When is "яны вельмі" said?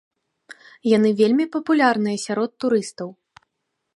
0.97-1.45